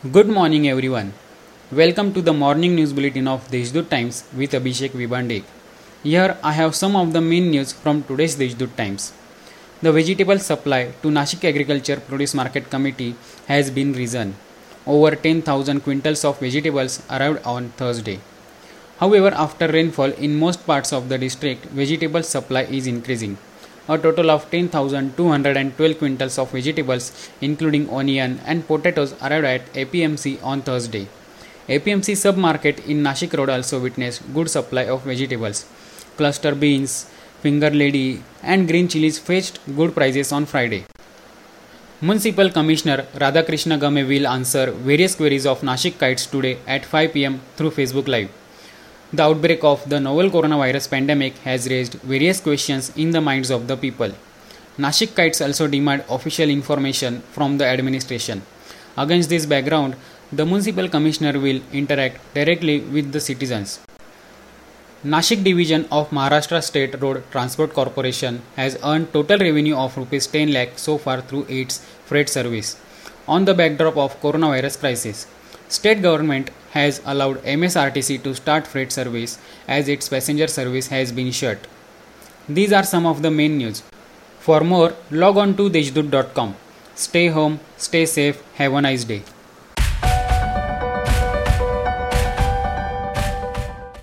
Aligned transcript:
Good 0.00 0.28
morning, 0.28 0.68
everyone. 0.68 1.12
Welcome 1.72 2.14
to 2.14 2.22
the 2.22 2.32
morning 2.32 2.76
news 2.76 2.92
bulletin 2.92 3.26
of 3.26 3.48
Deshdoot 3.50 3.90
Times 3.90 4.22
with 4.32 4.52
Abhishek 4.52 4.90
Vibande. 4.90 5.42
Here 6.04 6.36
I 6.40 6.52
have 6.52 6.76
some 6.76 6.94
of 6.94 7.12
the 7.12 7.20
main 7.20 7.50
news 7.50 7.72
from 7.72 8.04
today's 8.04 8.36
Deshdoot 8.36 8.76
Times. 8.76 9.12
The 9.82 9.90
vegetable 9.90 10.38
supply 10.38 10.92
to 11.02 11.08
Nashik 11.08 11.42
Agriculture 11.42 11.96
Produce 11.96 12.32
Market 12.32 12.70
Committee 12.70 13.16
has 13.48 13.72
been 13.72 13.92
risen. 13.92 14.36
Over 14.86 15.16
10,000 15.16 15.80
quintals 15.80 16.24
of 16.24 16.38
vegetables 16.38 17.02
arrived 17.10 17.44
on 17.44 17.70
Thursday. 17.70 18.20
However, 19.00 19.34
after 19.34 19.66
rainfall 19.66 20.12
in 20.12 20.38
most 20.38 20.64
parts 20.64 20.92
of 20.92 21.08
the 21.08 21.18
district, 21.18 21.64
vegetable 21.64 22.22
supply 22.22 22.62
is 22.62 22.86
increasing 22.86 23.36
a 23.88 23.96
total 23.96 24.30
of 24.30 24.50
10,212 24.50 25.98
quintals 25.98 26.38
of 26.38 26.50
vegetables, 26.50 27.30
including 27.40 27.88
onion 27.90 28.40
and 28.44 28.66
potatoes, 28.66 29.14
arrived 29.22 29.46
at 29.46 29.72
APMC 29.72 30.42
on 30.42 30.62
Thursday. 30.62 31.06
APMC 31.68 32.14
submarket 32.24 32.86
in 32.86 33.02
Nashik 33.02 33.36
Road 33.36 33.50
also 33.50 33.80
witnessed 33.80 34.22
good 34.34 34.50
supply 34.50 34.84
of 34.84 35.02
vegetables. 35.02 35.66
Cluster 36.16 36.54
beans, 36.54 37.10
finger 37.40 37.70
lady, 37.70 38.22
and 38.42 38.66
green 38.68 38.88
chilies 38.88 39.18
fetched 39.18 39.58
good 39.76 39.94
prices 39.94 40.32
on 40.32 40.46
Friday. 40.46 40.84
Municipal 42.00 42.50
Commissioner 42.50 43.06
Radhakrishna 43.14 43.80
Game 43.80 44.06
will 44.06 44.26
answer 44.26 44.70
various 44.70 45.14
queries 45.14 45.46
of 45.46 45.62
Nashikites 45.62 46.30
today 46.30 46.58
at 46.66 46.84
5 46.84 47.12
pm 47.12 47.40
through 47.56 47.70
Facebook 47.70 48.06
Live. 48.06 48.30
The 49.10 49.22
outbreak 49.22 49.64
of 49.64 49.88
the 49.88 49.98
novel 49.98 50.28
coronavirus 50.28 50.90
pandemic 50.90 51.38
has 51.38 51.66
raised 51.66 51.94
various 51.94 52.40
questions 52.42 52.92
in 52.94 53.10
the 53.10 53.22
minds 53.22 53.50
of 53.50 53.66
the 53.66 53.74
people. 53.74 54.10
Nashikites 54.76 55.40
also 55.44 55.66
demand 55.66 56.04
official 56.10 56.50
information 56.50 57.22
from 57.32 57.56
the 57.56 57.64
administration. 57.64 58.42
Against 58.98 59.30
this 59.30 59.46
background, 59.46 59.96
the 60.30 60.44
municipal 60.44 60.90
commissioner 60.90 61.40
will 61.40 61.62
interact 61.72 62.20
directly 62.34 62.80
with 62.80 63.10
the 63.12 63.20
citizens. 63.20 63.80
Nashik 65.02 65.42
division 65.42 65.86
of 65.90 66.10
Maharashtra 66.10 66.62
State 66.62 67.00
Road 67.00 67.22
Transport 67.30 67.72
Corporation 67.72 68.42
has 68.56 68.78
earned 68.84 69.10
total 69.14 69.38
revenue 69.38 69.76
of 69.76 69.96
rupees 69.96 70.26
10 70.26 70.52
lakh 70.52 70.78
so 70.78 70.98
far 70.98 71.22
through 71.22 71.46
its 71.48 71.78
freight 72.04 72.28
service. 72.28 72.76
On 73.26 73.46
the 73.46 73.54
backdrop 73.54 73.96
of 73.96 74.20
coronavirus 74.20 74.78
crisis, 74.80 75.26
state 75.68 76.02
government 76.02 76.50
has 76.70 77.00
allowed 77.04 77.42
MSRTC 77.44 78.22
to 78.22 78.34
start 78.34 78.66
freight 78.66 78.92
service 78.92 79.38
as 79.66 79.88
its 79.88 80.08
passenger 80.08 80.48
service 80.48 80.88
has 80.88 81.12
been 81.12 81.32
shut. 81.32 81.66
These 82.48 82.72
are 82.72 82.84
some 82.84 83.06
of 83.06 83.22
the 83.22 83.30
main 83.30 83.58
news. 83.58 83.82
For 84.40 84.60
more, 84.60 84.94
log 85.10 85.36
on 85.36 85.56
to 85.56 85.68
deshdoot.com. 85.70 86.56
Stay 86.94 87.28
home, 87.28 87.60
stay 87.76 88.06
safe, 88.06 88.42
have 88.54 88.72
a 88.72 88.80
nice 88.80 89.04
day. 89.04 89.22